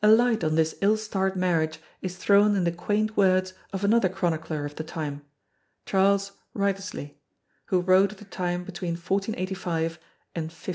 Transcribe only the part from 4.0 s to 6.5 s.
chronicler of the time, Charles